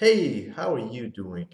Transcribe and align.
Hey, 0.00 0.48
how 0.48 0.72
are 0.72 0.78
you 0.78 1.08
doing? 1.08 1.48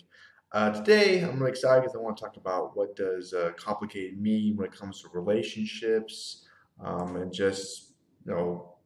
Uh, 0.52 0.70
today, 0.70 1.20
I'm 1.20 1.40
really 1.40 1.50
excited 1.50 1.80
because 1.80 1.96
I 1.96 1.98
want 1.98 2.16
to 2.16 2.22
talk 2.22 2.36
about 2.36 2.76
what 2.76 2.94
does 2.94 3.34
uh, 3.34 3.50
complicated 3.56 4.20
mean 4.22 4.56
when 4.56 4.68
it 4.68 4.72
comes 4.72 5.02
to 5.02 5.08
relationships 5.12 6.46
um, 6.80 7.16
and 7.16 7.32
just, 7.32 7.94
you 8.24 8.32
know, 8.32 8.76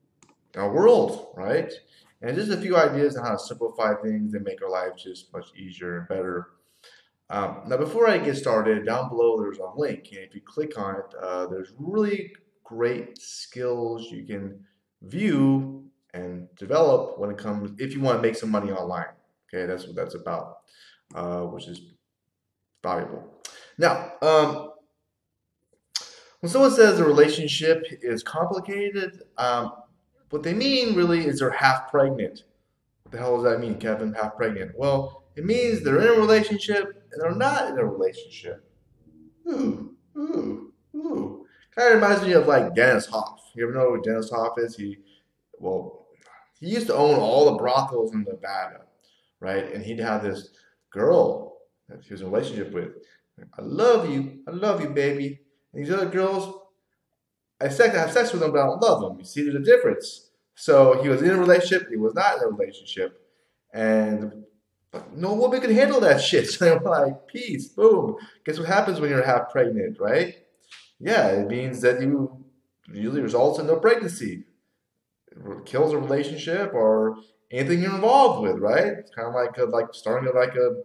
our 0.57 0.73
world, 0.73 1.35
right? 1.37 1.71
And 2.23 2.35
just 2.35 2.51
a 2.51 2.57
few 2.57 2.75
ideas 2.75 3.19
on 3.19 3.27
how 3.27 3.33
to 3.33 3.39
simplify 3.39 3.93
things 4.03 4.33
and 4.33 4.45
make 4.45 4.63
our 4.63 4.71
lives 4.71 5.03
just 5.03 5.31
much 5.35 5.49
easier 5.55 5.99
and 5.99 6.09
better. 6.09 6.53
Um, 7.29 7.65
now, 7.67 7.77
before 7.77 8.09
I 8.09 8.17
get 8.17 8.39
started, 8.39 8.87
down 8.87 9.11
below 9.11 9.39
there's 9.43 9.59
a 9.59 9.79
link, 9.79 10.09
and 10.13 10.21
if 10.21 10.35
you 10.35 10.41
click 10.41 10.79
on 10.79 10.95
it, 10.95 11.15
uh, 11.23 11.49
there's 11.49 11.75
really 11.77 12.33
great 12.65 13.21
skills 13.21 14.11
you 14.11 14.25
can 14.25 14.65
view 15.03 15.85
and 16.15 16.49
develop 16.57 17.19
when 17.19 17.31
it 17.31 17.37
comes 17.37 17.73
if 17.77 17.93
you 17.93 18.01
want 18.01 18.17
to 18.17 18.23
make 18.23 18.37
some 18.37 18.51
money 18.51 18.73
online. 18.73 19.05
Okay, 19.53 19.67
that's 19.67 19.87
what 19.87 19.97
that's 19.97 20.15
about, 20.15 20.59
uh, 21.15 21.43
which 21.43 21.67
is 21.67 21.81
valuable. 22.83 23.43
Now, 23.79 24.13
um, 24.23 24.71
when 26.41 26.51
someone 26.51 26.71
says 26.71 27.01
a 27.01 27.05
relationship 27.05 27.85
is 28.03 28.23
complicated, 28.23 29.23
um, 29.37 29.73
what 30.31 30.43
they 30.43 30.55
mean 30.55 30.95
really 30.95 31.27
is 31.27 31.41
they're 31.41 31.51
half 31.51 31.91
pregnant. 31.91 32.45
What 33.03 33.13
the 33.13 33.19
hell 33.19 33.37
does 33.37 33.45
that 33.45 33.61
mean, 33.61 33.79
Kevin? 33.79 34.15
Half 34.15 34.37
pregnant? 34.37 34.73
Well, 34.77 35.25
it 35.37 35.45
means 35.45 35.83
they're 35.83 36.01
in 36.01 36.17
a 36.17 36.21
relationship 36.21 37.05
and 37.13 37.21
they're 37.21 37.35
not 37.35 37.71
in 37.71 37.79
a 37.79 37.85
relationship. 37.85 38.65
Ooh, 39.49 39.97
ooh, 40.17 40.73
ooh. 40.95 41.47
Kind 41.75 41.89
of 41.89 42.03
reminds 42.03 42.25
me 42.25 42.33
of 42.33 42.47
like 42.47 42.75
Dennis 42.75 43.07
Hof. 43.07 43.41
You 43.55 43.65
ever 43.65 43.73
know 43.73 43.95
who 43.95 44.03
Dennis 44.03 44.31
Hof 44.31 44.59
is? 44.59 44.77
He, 44.77 44.99
well, 45.59 46.07
he 46.61 46.69
used 46.69 46.87
to 46.87 46.95
own 46.95 47.19
all 47.19 47.51
the 47.51 47.59
brothels 47.59 48.13
in 48.13 48.25
Nevada, 48.25 48.83
right? 49.41 49.73
And 49.73 49.85
he'd 49.85 50.01
have 50.01 50.23
this 50.23 50.51
girl 50.93 51.59
that 51.89 52.03
he 52.03 52.13
was 52.13 52.21
in 52.21 52.29
a 52.29 52.31
relationship 52.31 52.73
with. 52.73 52.91
I 53.59 53.63
love 53.63 54.11
you. 54.11 54.41
I 54.47 54.51
love 54.51 54.81
you, 54.81 54.91
baby. 54.91 55.41
And 55.73 55.85
these 55.85 55.93
other 55.93 56.09
girls, 56.09 56.55
I 57.61 57.65
have 57.69 58.13
sex 58.13 58.33
with 58.33 58.41
them, 58.41 58.53
but 58.53 58.61
I 58.61 58.67
don't 58.67 58.83
love 58.83 59.01
them. 59.01 59.19
You 59.19 59.25
see, 59.25 59.43
there's 59.43 59.55
a 59.55 59.59
difference. 59.61 60.31
So 60.55 61.03
he 61.03 61.09
was 61.09 61.23
in 61.23 61.31
a 61.31 61.39
relationship, 61.39 61.89
he 61.89 61.97
was 61.97 62.15
not 62.15 62.37
in 62.37 62.45
a 62.45 62.49
relationship. 62.49 63.19
And 63.73 64.45
no 65.15 65.35
woman 65.35 65.61
can 65.61 65.73
handle 65.75 66.01
that 66.01 66.21
shit. 66.21 66.51
So 66.51 66.79
were 66.79 66.91
like, 66.91 67.27
peace, 67.29 67.69
boom. 67.69 68.17
Guess 68.45 68.59
what 68.59 68.69
happens 68.69 69.01
when 69.01 69.11
you're 69.11 69.25
half 69.25 69.51
pregnant, 69.51 69.99
right? 70.01 70.37
Yeah, 70.99 71.29
it 71.29 71.49
means 71.49 71.81
that 71.81 72.03
you 72.03 72.45
usually 72.93 73.23
results 73.23 73.59
in 73.59 73.67
no 73.67 73.77
pregnancy. 73.77 74.45
It 75.33 75.65
kills 75.65 75.93
a 75.93 75.99
relationship 75.99 76.75
or 76.75 77.17
anything 77.51 77.83
you're 77.83 77.95
involved 77.95 78.43
with, 78.43 78.59
right? 78.59 78.87
It's 78.87 79.11
kind 79.11 79.29
of 79.29 79.35
like 79.35 79.57
a, 79.59 79.65
like 79.65 79.93
starting 79.93 80.29
a, 80.29 80.33
like 80.33 80.55
a 80.55 80.83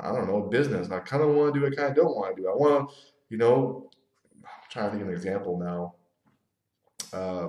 I 0.00 0.12
don't 0.12 0.28
know 0.28 0.42
business. 0.42 0.90
I 0.90 1.00
kind 1.00 1.22
of 1.22 1.30
want 1.30 1.54
to 1.54 1.60
do. 1.60 1.66
It, 1.66 1.72
I 1.72 1.76
kind 1.76 1.90
of 1.90 1.96
don't 1.96 2.16
want 2.16 2.36
to 2.36 2.42
do. 2.42 2.48
I 2.48 2.54
want 2.54 2.88
to, 2.88 2.94
you 3.30 3.38
know, 3.38 3.90
I'm 4.36 4.50
trying 4.70 4.86
to 4.86 4.90
think 4.90 5.02
of 5.02 5.08
an 5.08 5.14
example 5.14 5.58
now. 5.58 5.94
Uh, 7.12 7.48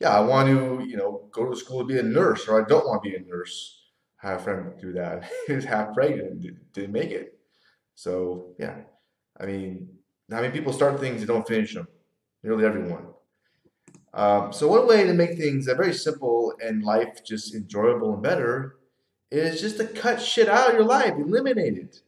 yeah, 0.00 0.10
I 0.10 0.20
want 0.20 0.48
to, 0.48 0.86
you 0.86 0.96
know, 0.96 1.28
go 1.32 1.48
to 1.48 1.56
school 1.56 1.80
to 1.80 1.84
be 1.84 1.98
a 1.98 2.02
nurse, 2.02 2.48
or 2.48 2.62
I 2.62 2.68
don't 2.68 2.86
want 2.86 3.02
to 3.02 3.10
be 3.10 3.16
a 3.16 3.20
nurse. 3.20 3.82
I 4.22 4.30
have 4.30 4.40
a 4.40 4.44
friend 4.44 4.72
do 4.80 4.92
that. 4.92 5.30
he 5.46 5.54
half 5.54 5.94
pregnant 5.94 6.44
and 6.44 6.56
didn't 6.72 6.92
make 6.92 7.10
it. 7.10 7.38
So 7.94 8.54
yeah, 8.58 8.80
I 9.40 9.46
mean, 9.46 9.88
how 10.30 10.40
many 10.40 10.52
people 10.52 10.72
start 10.72 11.00
things 11.00 11.20
and 11.20 11.28
don't 11.28 11.46
finish 11.46 11.74
them? 11.74 11.88
Nearly 12.42 12.64
everyone. 12.64 13.06
Um, 14.14 14.52
so 14.52 14.68
one 14.68 14.86
way 14.86 15.04
to 15.04 15.12
make 15.12 15.36
things 15.36 15.66
very 15.66 15.92
simple 15.92 16.54
and 16.60 16.82
life 16.82 17.24
just 17.24 17.54
enjoyable 17.54 18.14
and 18.14 18.22
better 18.22 18.76
is 19.30 19.60
just 19.60 19.76
to 19.78 19.86
cut 19.86 20.20
shit 20.20 20.48
out 20.48 20.70
of 20.70 20.74
your 20.74 20.84
life, 20.84 21.14
eliminate 21.18 21.76
it. 21.76 22.00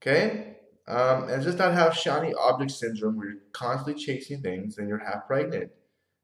Okay? 0.00 0.56
Um, 0.88 1.28
and 1.28 1.42
just 1.42 1.58
not 1.58 1.74
have 1.74 1.94
shiny 1.94 2.32
object 2.34 2.70
syndrome 2.70 3.16
where 3.16 3.28
you're 3.28 3.38
constantly 3.52 4.02
chasing 4.02 4.40
things 4.40 4.78
and 4.78 4.88
you're 4.88 4.98
half 4.98 5.26
pregnant. 5.26 5.70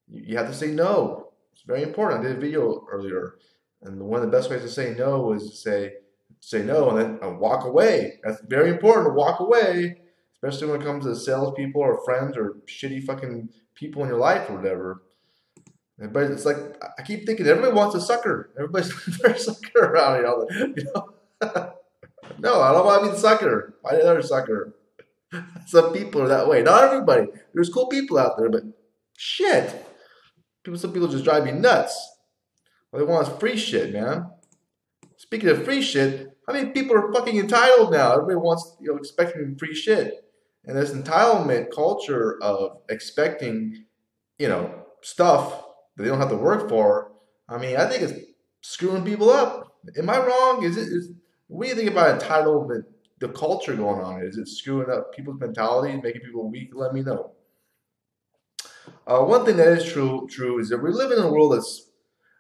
You, 0.09 0.37
have 0.39 0.47
to 0.49 0.55
say 0.55 0.69
no. 0.69 1.33
It's 1.53 1.63
very 1.63 1.83
important. 1.83 2.21
I 2.21 2.29
did 2.29 2.37
a 2.39 2.41
video 2.41 2.87
earlier, 2.91 3.37
and 3.83 4.01
one 4.01 4.23
of 4.23 4.31
the 4.31 4.37
best 4.37 4.51
ways 4.51 4.63
to 4.63 4.69
say 4.69 4.95
no 4.97 5.33
is 5.33 5.51
to 5.51 5.57
say 5.57 5.93
say 6.41 6.63
no 6.63 6.91
and 6.91 6.99
then 6.99 7.19
uh, 7.23 7.31
walk 7.31 7.65
away. 7.65 8.21
That's 8.23 8.41
very 8.49 8.71
important 8.71 9.07
to 9.07 9.13
walk 9.13 9.41
away, 9.41 9.97
especially 10.35 10.71
when 10.71 10.83
it 10.83 10.85
comes 10.85 11.05
to 11.05 11.17
salespeople 11.17 11.81
or 11.81 12.05
friends 12.05 12.37
or 12.37 12.57
shitty 12.67 13.05
fucking 13.05 13.49
people 13.75 14.03
in 14.03 14.09
your 14.09 14.19
life 14.19 14.49
or 14.51 14.57
whatever. 14.57 15.03
But 15.99 16.25
it's 16.31 16.45
like 16.45 16.57
I 16.99 17.03
keep 17.03 17.25
thinking 17.25 17.47
everybody 17.47 17.75
wants 17.75 17.95
a 17.95 18.01
sucker. 18.01 18.51
Everybody's 18.57 18.93
a 19.25 19.39
sucker 19.39 19.79
around 19.79 20.49
here. 20.51 20.73
You 20.77 20.85
know? 20.95 21.75
No, 22.39 22.61
I 22.61 22.73
don't 22.73 22.87
want 22.87 23.03
to 23.03 23.09
be 23.09 23.15
the 23.15 23.21
sucker. 23.21 23.75
Find 23.83 23.99
another 23.99 24.23
sucker. 24.23 24.75
Some 25.67 25.93
people 25.93 26.23
are 26.23 26.29
that 26.29 26.49
way. 26.49 26.63
Not 26.63 26.85
everybody. 26.85 27.27
There's 27.53 27.69
cool 27.69 27.87
people 27.87 28.19
out 28.19 28.37
there, 28.39 28.49
but 28.49 28.63
shit. 29.17 29.87
People, 30.63 30.79
some 30.79 30.93
people 30.93 31.09
just 31.09 31.25
drive 31.25 31.45
me 31.45 31.53
nuts. 31.53 32.13
All 32.93 32.99
they 32.99 33.05
want 33.05 33.29
is 33.29 33.35
free 33.39 33.57
shit, 33.57 33.93
man. 33.93 34.31
Speaking 35.19 35.51
of 35.51 35.65
free 35.65 35.83
shit, 35.83 36.35
how 36.47 36.55
many 36.55 36.71
people 36.71 36.97
are 36.97 37.13
fucking 37.13 37.37
entitled 37.37 37.93
now? 37.93 38.13
Everybody 38.13 38.37
wants, 38.37 38.77
you 38.81 38.91
know, 38.91 38.97
expecting 38.97 39.57
free 39.59 39.75
shit. 39.75 40.24
And 40.67 40.77
this 40.77 40.93
entitlement 40.93 41.75
culture 41.75 42.43
of 42.43 42.79
expecting, 42.89 43.85
you 44.39 44.49
know, 44.49 44.85
stuff 45.03 45.65
that 45.97 46.03
they 46.03 46.09
don't 46.09 46.21
have 46.21 46.31
to 46.31 46.37
work 46.37 46.69
for, 46.69 47.13
I 47.49 47.59
mean, 47.59 47.77
I 47.77 47.87
think 47.87 48.03
it's 48.03 48.15
screwing 48.63 49.05
people 49.05 49.31
up. 49.31 49.77
Am 49.99 50.09
I 50.09 50.19
wrong? 50.19 50.65
Is 50.65 50.77
it 50.77 50.89
is 50.89 51.11
what 51.49 51.65
do 51.65 51.71
you 51.71 51.77
think 51.77 51.91
about 51.91 52.19
entitlement, 52.21 52.85
the 53.21 53.29
culture 53.29 53.75
going 53.75 54.01
on? 54.01 54.23
Is 54.23 54.39
it 54.39 54.49
screwing 54.49 54.91
up 54.91 55.15
people's 55.15 55.39
mentality, 55.39 56.01
making 56.03 56.23
people 56.23 56.51
weak? 56.51 56.71
Let 56.73 56.95
me 56.95 57.03
know. 57.03 57.33
Uh, 59.07 59.21
one 59.21 59.45
thing 59.45 59.57
that 59.59 59.69
is 59.69 59.85
true 59.85 60.27
true 60.31 60.59
is 60.59 60.71
that 60.71 60.83
we 60.83 60.91
live 60.91 61.11
in 61.11 61.19
a 61.19 61.31
world 61.31 61.53
that's 61.53 61.91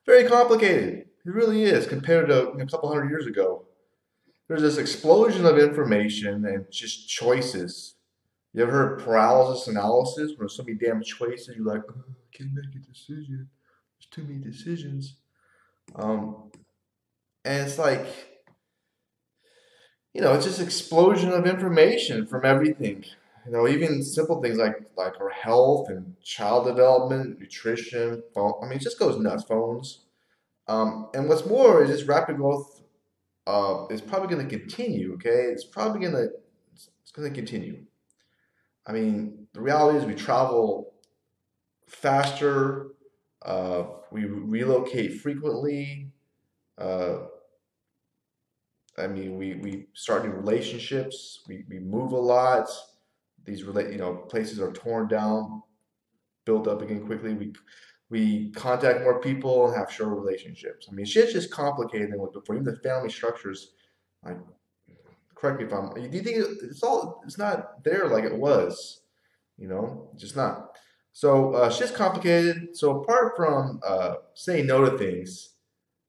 very 0.06 0.24
complicated. 0.24 1.06
It 1.26 1.32
really 1.32 1.64
is 1.64 1.86
compared 1.86 2.28
to 2.28 2.48
a 2.48 2.66
couple 2.66 2.88
hundred 2.88 3.10
years 3.10 3.26
ago. 3.26 3.66
There's 4.48 4.62
this 4.62 4.76
explosion 4.76 5.46
of 5.46 5.58
information 5.58 6.44
and 6.44 6.66
just 6.70 7.08
choices. 7.08 7.94
You 8.54 8.62
ever 8.62 8.72
heard 8.72 9.00
paralysis 9.00 9.66
analysis? 9.66 10.30
When 10.30 10.38
there's 10.40 10.56
so 10.56 10.62
many 10.62 10.78
damn 10.78 11.02
choices, 11.02 11.56
you're 11.56 11.66
like, 11.66 11.82
oh, 11.88 12.04
I 12.08 12.36
can't 12.36 12.54
make 12.54 12.74
a 12.74 12.78
decision. 12.78 13.48
There's 13.98 14.08
too 14.10 14.22
many 14.22 14.38
decisions. 14.38 15.16
Um, 15.96 16.50
and 17.44 17.68
it's 17.68 17.78
like 17.78 18.06
you 20.14 20.20
know, 20.20 20.32
it's 20.32 20.44
just 20.44 20.60
explosion 20.60 21.30
of 21.30 21.44
information 21.46 22.24
from 22.26 22.44
everything. 22.44 23.04
You 23.44 23.52
know, 23.52 23.68
even 23.68 24.02
simple 24.02 24.40
things 24.40 24.56
like 24.56 24.76
like 24.96 25.20
our 25.20 25.28
health 25.28 25.90
and 25.90 26.14
child 26.22 26.66
development, 26.66 27.40
nutrition, 27.40 28.22
phone. 28.32 28.54
I 28.62 28.66
mean, 28.66 28.78
it 28.78 28.82
just 28.82 28.98
goes 28.98 29.18
nuts. 29.18 29.44
Phones. 29.44 30.04
Um, 30.66 31.08
and 31.12 31.28
what's 31.28 31.44
more 31.44 31.82
is 31.82 31.90
this 31.90 32.04
rapid 32.04 32.36
growth 32.36 32.80
uh, 33.46 33.86
is 33.90 34.00
probably 34.00 34.34
going 34.34 34.48
to 34.48 34.58
continue. 34.58 35.14
Okay, 35.14 35.50
it's 35.52 35.64
probably 35.64 36.00
going 36.00 36.14
to 36.14 36.30
it's 37.02 37.10
going 37.12 37.28
to 37.28 37.34
continue. 37.34 37.84
I 38.86 38.92
mean, 38.92 39.46
the 39.52 39.60
reality 39.60 39.98
is 39.98 40.04
we 40.04 40.14
travel 40.14 40.94
faster, 41.86 42.88
uh, 43.42 43.84
we 44.10 44.24
relocate 44.24 45.20
frequently. 45.20 46.12
Uh, 46.78 47.26
I 48.96 49.06
mean, 49.06 49.36
we, 49.38 49.54
we 49.54 49.86
start 49.94 50.24
new 50.24 50.30
relationships. 50.32 51.42
We, 51.48 51.64
we 51.68 51.78
move 51.78 52.12
a 52.12 52.16
lot. 52.16 52.68
These 53.44 53.64
relate, 53.64 53.90
you 53.92 53.98
know, 53.98 54.14
places 54.28 54.60
are 54.60 54.72
torn 54.72 55.08
down, 55.08 55.62
built 56.44 56.68
up 56.68 56.82
again 56.82 57.06
quickly. 57.06 57.34
We 57.34 57.52
we 58.10 58.52
contact 58.52 59.00
more 59.00 59.20
people 59.20 59.66
and 59.66 59.76
have 59.76 59.90
shorter 59.90 60.14
relationships. 60.14 60.86
I 60.88 60.94
mean, 60.94 61.06
shit's 61.06 61.32
just 61.32 61.50
complicated 61.50 62.12
than 62.12 62.20
what 62.20 62.32
before. 62.32 62.54
Even 62.54 62.66
the 62.66 62.78
family 62.80 63.10
structures, 63.10 63.72
like, 64.22 64.36
correct 65.44 65.60
me 65.60 65.66
if 65.66 65.72
I'm. 65.72 65.92
Do 65.92 66.16
you 66.16 66.22
think 66.22 66.38
it's 66.62 66.82
all? 66.82 67.22
It's 67.26 67.38
not 67.38 67.84
there 67.84 68.08
like 68.08 68.24
it 68.24 68.34
was. 68.34 69.02
You 69.58 69.68
know, 69.68 70.08
just 70.16 70.36
not. 70.36 70.78
So 71.12 71.54
uh, 71.54 71.70
shit's 71.70 71.92
complicated. 71.92 72.76
So 72.76 73.02
apart 73.02 73.36
from 73.36 73.80
uh, 73.86 74.14
saying 74.34 74.66
no 74.66 74.88
to 74.88 74.98
things 74.98 75.50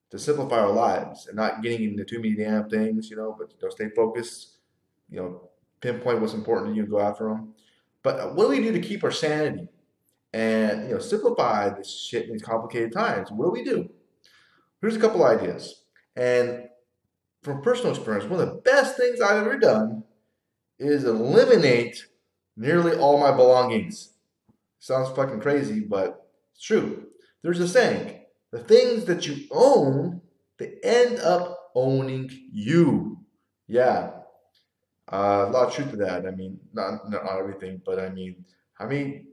to 0.09 0.17
simplify 0.17 0.59
our 0.59 0.71
lives 0.71 1.27
and 1.27 1.35
not 1.35 1.61
getting 1.61 1.89
into 1.89 2.05
too 2.05 2.17
many 2.17 2.35
damn 2.35 2.69
things, 2.69 3.09
you 3.09 3.17
know, 3.17 3.35
but 3.37 3.51
you 3.51 3.57
know, 3.61 3.69
stay 3.69 3.89
focused, 3.95 4.57
you 5.09 5.19
know, 5.19 5.49
pinpoint 5.81 6.21
what's 6.21 6.33
important 6.33 6.71
to 6.71 6.75
you 6.75 6.83
and 6.83 6.91
go 6.91 6.99
after 6.99 7.27
them. 7.27 7.53
But 8.01 8.19
uh, 8.19 8.27
what 8.29 8.45
do 8.45 8.49
we 8.49 8.61
do 8.61 8.71
to 8.71 8.79
keep 8.79 9.03
our 9.03 9.11
sanity 9.11 9.67
and, 10.33 10.87
you 10.87 10.95
know, 10.95 10.99
simplify 10.99 11.69
this 11.69 11.91
shit 11.91 12.25
in 12.25 12.31
these 12.31 12.41
complicated 12.41 12.93
times? 12.93 13.31
What 13.31 13.45
do 13.45 13.51
we 13.51 13.63
do? 13.63 13.89
Here's 14.81 14.95
a 14.95 14.99
couple 14.99 15.23
ideas. 15.23 15.83
And 16.15 16.69
from 17.45 17.61
personal 17.61 17.91
experience, 17.91 18.25
one 18.25 18.41
of 18.41 18.47
the 18.47 18.61
best 18.61 18.97
things 18.97 19.21
I've 19.21 19.37
ever 19.37 19.57
done 19.57 20.03
is 20.79 21.05
eliminate 21.05 22.07
nearly 22.57 22.97
all 22.97 23.19
my 23.19 23.31
belongings. 23.31 24.09
Sounds 24.79 25.15
fucking 25.15 25.39
crazy, 25.39 25.79
but 25.79 26.27
it's 26.53 26.63
true. 26.63 27.05
There's 27.43 27.59
a 27.59 27.67
saying 27.67 28.21
the 28.51 28.59
things 28.59 29.05
that 29.05 29.27
you 29.27 29.45
own, 29.51 30.21
they 30.57 30.73
end 30.83 31.19
up 31.19 31.71
owning 31.75 32.29
you. 32.51 33.19
Yeah. 33.67 34.11
Uh, 35.11 35.45
a 35.47 35.51
lot 35.51 35.67
of 35.67 35.73
truth 35.73 35.91
to 35.91 35.97
that. 35.97 36.25
I 36.25 36.31
mean, 36.31 36.59
not, 36.73 37.09
not 37.09 37.37
everything, 37.37 37.81
but 37.85 37.99
I 37.99 38.09
mean, 38.09 38.43
I 38.79 38.85
mean, 38.85 39.27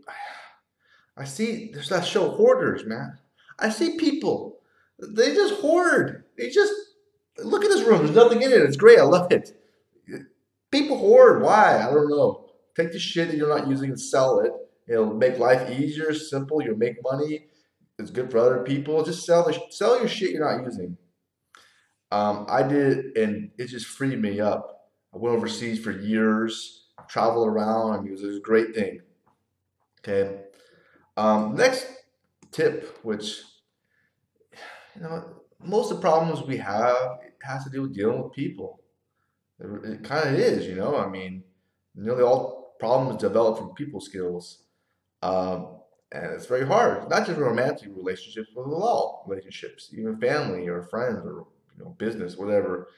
I 1.16 1.24
see 1.24 1.70
there's 1.72 1.88
that 1.88 2.06
show 2.06 2.30
Hoarders, 2.30 2.84
man. 2.84 3.18
I 3.58 3.70
see 3.70 3.96
people, 3.96 4.60
they 4.98 5.34
just 5.34 5.54
hoard. 5.60 6.24
They 6.36 6.48
just 6.50 6.72
look 7.38 7.64
at 7.64 7.70
this 7.70 7.86
room. 7.86 7.98
There's 8.04 8.16
nothing 8.16 8.42
in 8.42 8.52
it. 8.52 8.60
It's 8.60 8.76
great. 8.76 8.98
I 8.98 9.02
love 9.02 9.30
it. 9.32 9.56
People 10.70 10.98
hoard. 10.98 11.42
Why? 11.42 11.78
I 11.78 11.92
don't 11.92 12.08
know. 12.08 12.46
Take 12.74 12.92
the 12.92 12.98
shit 12.98 13.28
that 13.28 13.36
you're 13.36 13.48
not 13.48 13.68
using 13.68 13.90
and 13.90 14.00
sell 14.00 14.40
it. 14.40 14.52
It'll 14.88 15.14
make 15.14 15.38
life 15.38 15.70
easier, 15.70 16.14
simple. 16.14 16.62
You'll 16.62 16.76
make 16.76 16.96
money. 17.02 17.46
It's 17.98 18.10
good 18.10 18.30
for 18.30 18.38
other 18.38 18.62
people. 18.62 19.04
Just 19.04 19.24
sell 19.24 19.44
the 19.44 19.58
sell 19.70 19.98
your 19.98 20.08
shit 20.08 20.30
you're 20.30 20.44
not 20.44 20.64
using. 20.64 20.96
Um, 22.10 22.46
I 22.48 22.62
did, 22.62 23.16
and 23.16 23.50
it 23.58 23.66
just 23.66 23.86
freed 23.86 24.20
me 24.20 24.40
up. 24.40 24.90
I 25.14 25.18
went 25.18 25.36
overseas 25.36 25.78
for 25.78 25.92
years, 25.92 26.88
traveled 27.08 27.48
around. 27.48 27.92
I 27.92 27.96
mean, 27.98 28.08
it 28.08 28.12
was, 28.12 28.22
it 28.22 28.26
was 28.28 28.36
a 28.38 28.40
great 28.40 28.74
thing. 28.74 29.00
Okay. 30.00 30.40
Um, 31.16 31.54
next 31.54 31.86
tip, 32.50 32.98
which 33.02 33.42
you 34.96 35.02
know, 35.02 35.41
most 35.64 35.90
of 35.90 35.98
the 35.98 36.02
problems 36.02 36.46
we 36.46 36.56
have 36.58 37.18
has 37.42 37.64
to 37.64 37.70
do 37.70 37.82
with 37.82 37.94
dealing 37.94 38.22
with 38.22 38.32
people. 38.32 38.80
It, 39.60 39.84
it 39.84 40.04
kind 40.04 40.28
of 40.28 40.34
is, 40.34 40.66
you 40.66 40.74
know. 40.74 40.96
I 40.96 41.08
mean, 41.08 41.42
nearly 41.94 42.22
all 42.22 42.74
problems 42.78 43.20
develop 43.20 43.58
from 43.58 43.74
people 43.74 44.00
skills, 44.00 44.64
um, 45.22 45.78
and 46.12 46.26
it's 46.32 46.46
very 46.46 46.66
hard. 46.66 47.08
Not 47.08 47.26
just 47.26 47.38
romantic 47.38 47.90
relationships, 47.94 48.50
but 48.54 48.66
with 48.66 48.78
all 48.78 49.24
relationships, 49.26 49.90
even 49.92 50.18
family 50.18 50.68
or 50.68 50.82
friends 50.82 51.24
or 51.24 51.46
you 51.76 51.84
know 51.84 51.94
business, 51.98 52.36
whatever. 52.36 52.88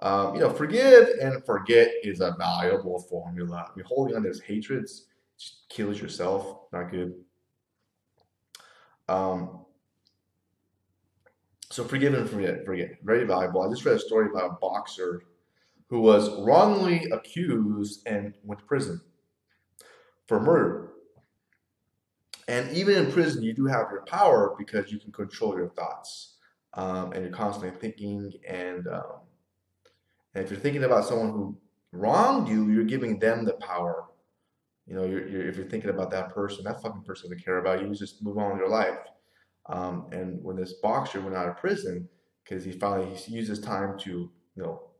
Um, 0.00 0.34
you 0.34 0.40
know, 0.40 0.50
forgive 0.50 1.10
and 1.20 1.44
forget 1.44 1.92
is 2.02 2.20
a 2.20 2.34
valuable 2.36 2.98
formula. 2.98 3.68
I 3.70 3.76
mean, 3.76 3.86
holding 3.86 4.16
on 4.16 4.22
to 4.24 4.28
this 4.28 4.40
hatred 4.40 4.82
just 5.38 5.68
kills 5.68 6.00
yourself. 6.00 6.58
Not 6.72 6.90
good. 6.90 7.14
Um, 9.08 9.61
so 11.72 11.84
forgive 11.84 12.12
and 12.12 12.28
forget, 12.28 12.66
forget. 12.66 12.98
Very 13.02 13.24
valuable. 13.24 13.62
I 13.62 13.70
just 13.70 13.84
read 13.86 13.96
a 13.96 13.98
story 13.98 14.28
about 14.30 14.50
a 14.50 14.54
boxer 14.60 15.22
who 15.88 16.00
was 16.00 16.28
wrongly 16.42 17.06
accused 17.10 18.06
and 18.06 18.34
went 18.44 18.60
to 18.60 18.66
prison 18.66 19.00
for 20.26 20.38
murder. 20.38 20.90
And 22.46 22.70
even 22.76 22.96
in 22.96 23.10
prison, 23.10 23.42
you 23.42 23.54
do 23.54 23.64
have 23.64 23.86
your 23.90 24.04
power 24.04 24.54
because 24.58 24.92
you 24.92 24.98
can 24.98 25.12
control 25.12 25.56
your 25.56 25.70
thoughts, 25.70 26.34
um, 26.74 27.12
and 27.12 27.24
you're 27.24 27.32
constantly 27.32 27.78
thinking. 27.78 28.30
And, 28.46 28.86
um, 28.88 29.20
and 30.34 30.44
if 30.44 30.50
you're 30.50 30.60
thinking 30.60 30.84
about 30.84 31.06
someone 31.06 31.30
who 31.30 31.56
wronged 31.92 32.48
you, 32.48 32.68
you're 32.70 32.84
giving 32.84 33.18
them 33.18 33.46
the 33.46 33.54
power. 33.54 34.08
You 34.86 34.96
know, 34.96 35.06
you're, 35.06 35.26
you're, 35.26 35.48
if 35.48 35.56
you're 35.56 35.68
thinking 35.68 35.90
about 35.90 36.10
that 36.10 36.34
person, 36.34 36.64
that 36.64 36.82
fucking 36.82 37.04
person 37.04 37.30
doesn't 37.30 37.42
care 37.42 37.58
about 37.58 37.80
you. 37.80 37.94
Just 37.94 38.22
move 38.22 38.36
on 38.36 38.50
with 38.50 38.58
your 38.58 38.68
life. 38.68 38.98
Um, 39.66 40.08
and 40.12 40.42
when 40.42 40.56
this 40.56 40.74
boxer 40.74 41.20
went 41.20 41.36
out 41.36 41.48
of 41.48 41.56
prison, 41.56 42.08
because 42.44 42.64
he 42.64 42.72
finally 42.72 43.14
he 43.14 43.34
used 43.34 43.48
his 43.48 43.60
time 43.60 43.98
to 44.00 44.10
you 44.10 44.62
know 44.62 44.90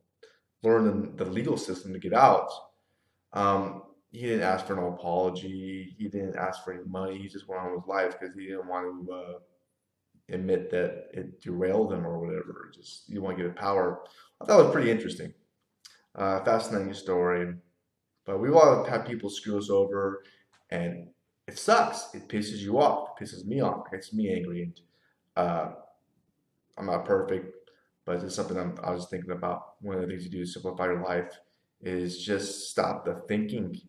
learn 0.63 0.85
the, 0.85 1.23
the 1.23 1.29
legal 1.29 1.57
system 1.57 1.91
to 1.93 1.99
get 1.99 2.13
out, 2.13 2.49
um, 3.33 3.83
he 4.11 4.21
didn't 4.21 4.43
ask 4.43 4.67
for 4.67 4.75
no 4.75 4.87
apology. 4.87 5.95
He 5.97 6.07
didn't 6.07 6.35
ask 6.35 6.63
for 6.63 6.73
any 6.73 6.83
money. 6.85 7.17
He 7.17 7.27
just 7.27 7.47
went 7.47 7.61
on 7.61 7.75
with 7.75 7.87
life 7.87 8.17
because 8.19 8.35
he 8.35 8.45
didn't 8.45 8.67
want 8.67 9.07
to 9.07 9.13
uh, 9.13 9.39
admit 10.29 10.69
that 10.69 11.07
it 11.13 11.41
derailed 11.41 11.91
him 11.91 12.05
or 12.05 12.19
whatever. 12.19 12.71
Just 12.73 13.09
you 13.09 13.21
want 13.21 13.37
to 13.37 13.43
give 13.43 13.51
it 13.51 13.57
power. 13.57 14.03
I 14.39 14.45
thought 14.45 14.59
it 14.59 14.63
was 14.65 14.71
pretty 14.71 14.91
interesting, 14.91 15.33
uh, 16.15 16.43
fascinating 16.43 16.93
story. 16.93 17.53
But 18.25 18.39
we 18.39 18.49
all 18.49 18.83
have 18.85 19.05
people 19.05 19.29
screw 19.29 19.57
us 19.57 19.69
over, 19.69 20.23
and 20.69 21.07
it 21.47 21.59
sucks. 21.59 22.13
It 22.13 22.27
pisses 22.27 22.59
you 22.59 22.79
off. 22.79 23.09
It 23.09 23.23
pisses 23.23 23.45
me 23.45 23.61
off. 23.61 23.87
It 23.87 23.95
makes 23.95 24.13
me 24.13 24.33
angry. 24.33 24.63
And 24.63 24.81
uh, 25.35 25.71
I'm 26.77 26.85
not 26.85 27.05
perfect, 27.05 27.53
but 28.05 28.23
it's 28.23 28.35
something 28.35 28.57
I'm, 28.57 28.77
I 28.83 28.91
was 28.91 29.07
thinking 29.09 29.31
about. 29.31 29.75
One 29.81 29.95
of 29.95 30.01
the 30.01 30.07
things 30.07 30.23
you 30.23 30.29
do 30.29 30.45
to 30.45 30.49
simplify 30.49 30.85
your 30.85 31.03
life 31.03 31.37
is 31.81 32.23
just 32.23 32.69
stop 32.69 33.05
the 33.05 33.21
thinking, 33.27 33.79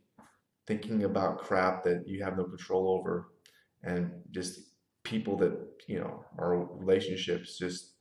thinking 0.66 1.04
about 1.04 1.38
crap 1.38 1.84
that 1.84 2.08
you 2.08 2.24
have 2.24 2.36
no 2.36 2.44
control 2.44 2.90
over, 2.90 3.28
and 3.82 4.10
just 4.32 4.60
people 5.04 5.36
that 5.36 5.52
you 5.86 6.00
know 6.00 6.24
are 6.38 6.66
relationships. 6.76 7.56
Just 7.56 7.92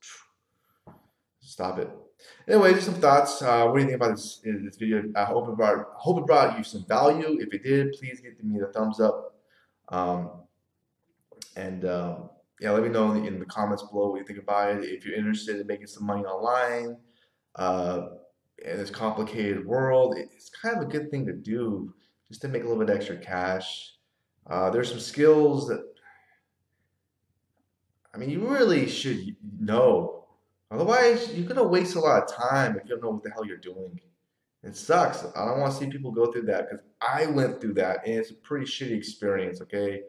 stop 1.41 1.77
it. 1.77 1.89
Anyway, 2.47 2.73
just 2.73 2.85
some 2.85 2.95
thoughts. 2.95 3.41
Uh, 3.41 3.65
what 3.65 3.75
do 3.75 3.81
you 3.81 3.87
think 3.87 3.97
about 3.97 4.15
this, 4.15 4.41
this 4.43 4.77
video? 4.77 5.03
I 5.15 5.25
hope 5.25 5.49
it 5.49 5.57
brought 5.57 5.85
hope 5.95 6.19
it 6.19 6.25
brought 6.25 6.57
you 6.57 6.63
some 6.63 6.85
value. 6.85 7.37
If 7.39 7.53
it 7.53 7.63
did, 7.63 7.93
please 7.93 8.19
give 8.19 8.43
me 8.43 8.59
the 8.59 8.67
thumbs 8.67 8.99
up. 8.99 9.32
Um, 9.93 10.31
and 11.55 11.85
um, 11.85 12.29
yeah, 12.59 12.71
let 12.71 12.81
me 12.81 12.89
know 12.89 13.11
in 13.11 13.39
the, 13.39 13.45
comments 13.45 13.83
below 13.83 14.09
what 14.09 14.19
you 14.19 14.25
think 14.25 14.39
about 14.39 14.77
it. 14.77 14.85
If 14.85 15.05
you're 15.05 15.15
interested 15.15 15.59
in 15.59 15.67
making 15.67 15.85
some 15.85 16.05
money 16.05 16.23
online 16.23 16.97
uh, 17.55 18.07
in 18.65 18.77
this 18.77 18.89
complicated 18.89 19.63
world, 19.63 20.15
it's 20.17 20.49
kind 20.49 20.77
of 20.77 20.81
a 20.81 20.91
good 20.91 21.11
thing 21.11 21.27
to 21.27 21.33
do 21.33 21.93
just 22.27 22.41
to 22.41 22.47
make 22.47 22.63
a 22.63 22.67
little 22.67 22.83
bit 22.83 22.93
extra 22.93 23.17
cash. 23.17 23.93
Uh, 24.49 24.71
there's 24.71 24.89
some 24.89 24.99
skills 24.99 25.67
that, 25.67 25.85
I 28.15 28.17
mean, 28.17 28.31
you 28.31 28.47
really 28.47 28.89
should 28.89 29.35
know. 29.59 30.25
Otherwise, 30.71 31.31
you're 31.33 31.45
going 31.45 31.57
to 31.57 31.63
waste 31.63 31.95
a 31.95 31.99
lot 31.99 32.23
of 32.23 32.35
time 32.35 32.75
if 32.75 32.83
you 32.83 32.89
don't 32.89 33.03
know 33.03 33.11
what 33.11 33.23
the 33.23 33.29
hell 33.29 33.45
you're 33.45 33.57
doing. 33.57 33.99
It 34.63 34.77
sucks. 34.77 35.25
I 35.35 35.45
don't 35.45 35.59
want 35.59 35.73
to 35.73 35.79
see 35.79 35.87
people 35.87 36.11
go 36.11 36.31
through 36.31 36.43
that 36.43 36.69
because 36.69 36.85
I 37.01 37.25
went 37.25 37.59
through 37.59 37.73
that 37.75 38.05
and 38.05 38.15
it's 38.15 38.31
a 38.31 38.35
pretty 38.35 38.65
shitty 38.65 38.95
experience, 38.95 39.61
okay? 39.61 40.01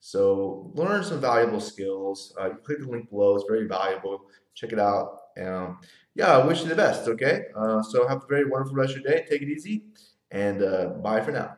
So 0.00 0.72
learn 0.74 1.04
some 1.04 1.20
valuable 1.20 1.60
skills. 1.60 2.34
Uh, 2.40 2.48
you 2.48 2.56
click 2.64 2.80
the 2.80 2.88
link 2.88 3.08
below. 3.10 3.36
It's 3.36 3.44
very 3.48 3.68
valuable. 3.68 4.22
Check 4.54 4.72
it 4.72 4.80
out. 4.80 5.18
Um, 5.40 5.78
yeah, 6.14 6.36
I 6.36 6.44
wish 6.44 6.62
you 6.62 6.68
the 6.68 6.74
best, 6.74 7.06
okay? 7.06 7.44
Uh, 7.56 7.82
so 7.82 8.08
have 8.08 8.24
a 8.24 8.26
very 8.26 8.46
wonderful 8.46 8.74
rest 8.74 8.96
of 8.96 9.02
your 9.02 9.12
day. 9.12 9.24
Take 9.28 9.42
it 9.42 9.48
easy 9.48 9.84
and 10.30 10.62
uh, 10.62 10.86
bye 11.02 11.20
for 11.20 11.30
now. 11.30 11.56